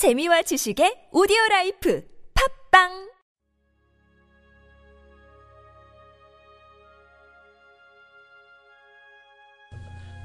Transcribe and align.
재미와 0.00 0.40
지식의 0.40 1.08
오디오 1.12 1.36
라이프 1.50 2.02
팝빵 2.70 3.10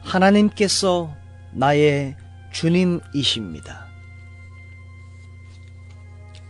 하나님께서 0.01 1.13
나의 1.51 2.15
주님이십니다. 2.53 3.88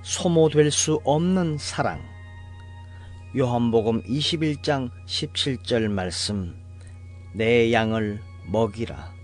소모될 0.03 0.69
수 0.69 1.01
없는 1.03 1.57
사랑. 1.57 1.99
요한복음 3.35 4.03
21장 4.03 4.91
17절 5.07 5.87
말씀. 5.87 6.55
내 7.33 7.73
양을 7.73 8.21
먹이라. 8.51 9.15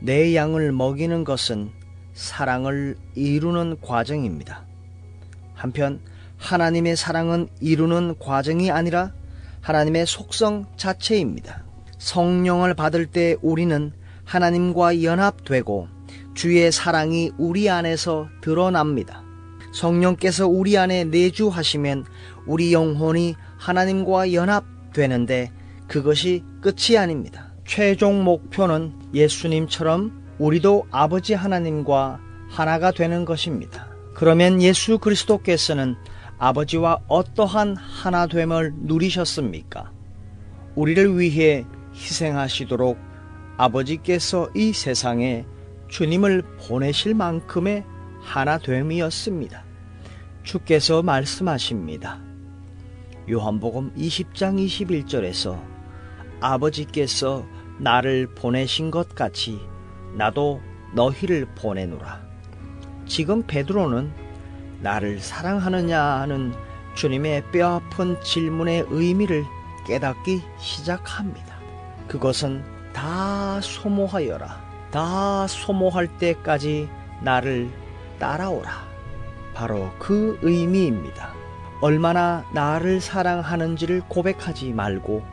내 0.00 0.34
양을 0.34 0.72
먹이는 0.72 1.22
것은 1.22 1.81
사랑을 2.14 2.96
이루는 3.14 3.80
과정입니다. 3.80 4.64
한편 5.54 6.00
하나님의 6.38 6.96
사랑은 6.96 7.48
이루는 7.60 8.16
과정이 8.18 8.70
아니라 8.70 9.12
하나님의 9.60 10.06
속성 10.06 10.66
자체입니다. 10.76 11.64
성령을 11.98 12.74
받을 12.74 13.06
때 13.06 13.36
우리는 13.42 13.92
하나님과 14.24 15.02
연합되고 15.02 15.88
주의 16.34 16.72
사랑이 16.72 17.30
우리 17.38 17.70
안에서 17.70 18.28
드러납니다. 18.40 19.22
성령께서 19.72 20.48
우리 20.48 20.76
안에 20.76 21.04
내주하시면 21.04 22.04
우리 22.46 22.72
영혼이 22.72 23.36
하나님과 23.58 24.32
연합되는데 24.32 25.52
그것이 25.86 26.42
끝이 26.60 26.98
아닙니다. 26.98 27.52
최종 27.64 28.24
목표는 28.24 28.92
예수님처럼 29.14 30.21
우리도 30.38 30.86
아버지 30.90 31.34
하나님과 31.34 32.20
하나가 32.48 32.90
되는 32.90 33.24
것입니다. 33.24 33.88
그러면 34.14 34.60
예수 34.60 34.98
그리스도께서는 34.98 35.96
아버지와 36.38 36.98
어떠한 37.08 37.76
하나됨을 37.76 38.72
누리셨습니까? 38.76 39.92
우리를 40.74 41.18
위해 41.18 41.64
희생하시도록 41.94 42.98
아버지께서 43.56 44.50
이 44.54 44.72
세상에 44.72 45.46
주님을 45.88 46.42
보내실 46.66 47.14
만큼의 47.14 47.84
하나됨이었습니다. 48.22 49.64
주께서 50.42 51.02
말씀하십니다. 51.02 52.20
요한복음 53.30 53.94
20장 53.94 54.58
21절에서 54.66 55.62
아버지께서 56.40 57.46
나를 57.78 58.26
보내신 58.34 58.90
것 58.90 59.14
같이 59.14 59.60
나도 60.14 60.60
너희를 60.94 61.46
보내노라. 61.54 62.20
지금 63.06 63.42
베드로는 63.46 64.12
나를 64.80 65.20
사랑하느냐 65.20 66.00
하는 66.00 66.52
주님의 66.94 67.50
뼈아픈 67.52 68.20
질문의 68.22 68.86
의미를 68.90 69.44
깨닫기 69.86 70.42
시작합니다. 70.58 71.56
그것은 72.08 72.62
다 72.92 73.60
소모하여라. 73.60 74.60
다 74.90 75.46
소모할 75.46 76.06
때까지 76.18 76.88
나를 77.22 77.70
따라오라. 78.18 78.70
바로 79.54 79.90
그 79.98 80.38
의미입니다. 80.42 81.32
얼마나 81.80 82.44
나를 82.52 83.00
사랑하는지를 83.00 84.02
고백하지 84.08 84.72
말고 84.72 85.24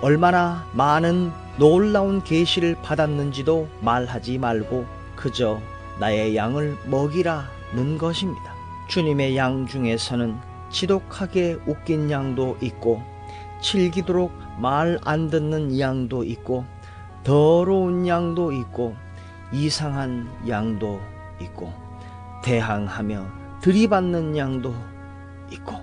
얼마나 0.00 0.64
많은 0.72 1.32
놀라운 1.58 2.22
계시를 2.22 2.76
받았는지도 2.82 3.68
말하지 3.80 4.38
말고 4.38 4.86
그저 5.16 5.60
나의 5.98 6.36
양을 6.36 6.76
먹이라는 6.86 7.98
것입니다. 7.98 8.54
주님의 8.88 9.36
양 9.36 9.66
중에서는 9.66 10.36
지독하게 10.70 11.58
웃긴 11.66 12.10
양도 12.10 12.56
있고 12.60 13.02
칠기도록 13.60 14.32
말 14.60 14.98
안 15.04 15.30
듣는 15.30 15.78
양도 15.80 16.22
있고 16.22 16.64
더러운 17.24 18.06
양도 18.06 18.52
있고 18.52 18.94
이상한 19.52 20.28
양도 20.48 21.00
있고 21.40 21.72
대항하며 22.44 23.26
들이받는 23.62 24.36
양도 24.36 24.74
있고 25.50 25.74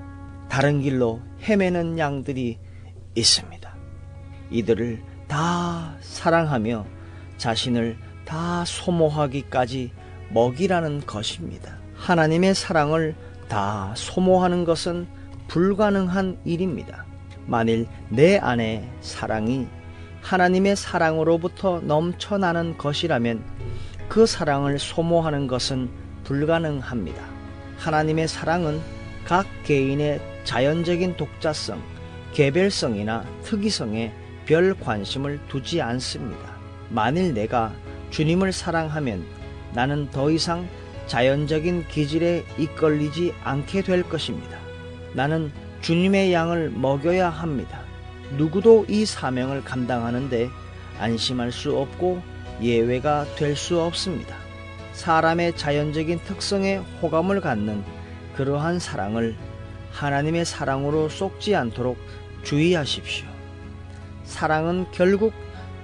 다른 0.47 0.81
길로 0.81 1.19
헤매는 1.41 1.97
양들이 1.99 2.57
있습니다. 3.15 3.74
이들을 4.49 5.01
다 5.27 5.95
사랑하며 6.01 6.85
자신을 7.37 7.97
다 8.25 8.63
소모하기까지 8.65 9.91
먹이라는 10.29 11.05
것입니다. 11.05 11.77
하나님의 11.95 12.55
사랑을 12.55 13.15
다 13.47 13.93
소모하는 13.95 14.65
것은 14.65 15.07
불가능한 15.47 16.39
일입니다. 16.45 17.05
만일 17.45 17.87
내 18.09 18.37
안에 18.37 18.89
사랑이 19.01 19.67
하나님의 20.21 20.75
사랑으로부터 20.75 21.81
넘쳐나는 21.81 22.77
것이라면 22.77 23.43
그 24.09 24.25
사랑을 24.25 24.79
소모하는 24.79 25.45
것은 25.45 25.89
불가능합니다. 26.23 27.23
하나님의 27.77 28.27
사랑은 28.27 28.81
각 29.25 29.45
개인의 29.63 30.19
자연적인 30.43 31.17
독자성, 31.17 31.81
개별성이나 32.33 33.23
특이성에 33.43 34.11
별 34.45 34.73
관심을 34.79 35.39
두지 35.47 35.81
않습니다. 35.81 36.55
만일 36.89 37.33
내가 37.33 37.73
주님을 38.11 38.51
사랑하면 38.51 39.25
나는 39.73 40.09
더 40.11 40.29
이상 40.31 40.67
자연적인 41.07 41.87
기질에 41.87 42.45
이끌리지 42.57 43.33
않게 43.43 43.81
될 43.81 44.03
것입니다. 44.03 44.57
나는 45.13 45.51
주님의 45.81 46.33
양을 46.33 46.71
먹여야 46.71 47.29
합니다. 47.29 47.79
누구도 48.37 48.85
이 48.87 49.05
사명을 49.05 49.63
감당하는데 49.63 50.49
안심할 50.99 51.51
수 51.51 51.77
없고 51.77 52.21
예외가 52.61 53.25
될 53.35 53.55
수 53.55 53.81
없습니다. 53.81 54.35
사람의 54.93 55.57
자연적인 55.57 56.19
특성에 56.19 56.77
호감을 57.01 57.41
갖는 57.41 57.83
그러한 58.35 58.79
사랑을 58.79 59.35
하나님의 59.91 60.45
사랑으로 60.45 61.09
쏙지 61.09 61.55
않도록 61.55 61.97
주의하십시오. 62.43 63.34
사랑은 64.25 64.85
결국 64.91 65.33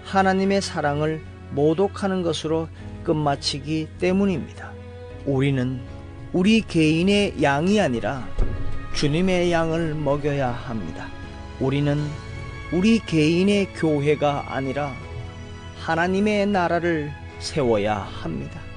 하나님의 0.03 0.62
사랑을 0.62 1.22
모독하는 1.52 2.24
것으로 2.24 2.68
끝마치기 3.03 3.90
때문입니다. 4.00 4.72
우리는 5.25 5.79
우리 6.34 6.62
개인의 6.62 7.41
양이 7.41 7.80
아니라 7.80 8.28
주님의 8.96 9.51
양을 9.51 9.96
먹여야 9.96 10.50
합니다. 10.50 11.07
우리는 11.59 11.97
우리 12.72 13.00
개인의 13.00 13.74
교회가 13.74 14.56
아니라 14.56 14.94
하나님의 15.80 16.47
나라를 16.47 17.12
세워야 17.40 17.97
합니다. 17.97 18.71